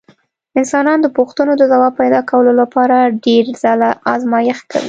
انسانان 0.59 0.97
د 1.01 1.07
پوښتنو 1.17 1.53
د 1.57 1.63
ځواب 1.71 1.93
پیدا 2.01 2.21
کولو 2.29 2.51
لپاره 2.61 2.95
ډېر 3.25 3.43
ځله 3.61 3.89
ازمېښت 4.13 4.63
کوي. 4.71 4.79